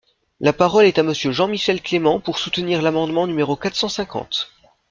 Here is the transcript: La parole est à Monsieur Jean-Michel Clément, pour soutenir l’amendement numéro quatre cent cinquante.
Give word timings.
La 0.39 0.51
parole 0.51 0.85
est 0.85 0.97
à 0.97 1.03
Monsieur 1.03 1.31
Jean-Michel 1.31 1.79
Clément, 1.79 2.19
pour 2.19 2.39
soutenir 2.39 2.81
l’amendement 2.81 3.27
numéro 3.27 3.55
quatre 3.55 3.75
cent 3.75 3.87
cinquante. 3.87 4.49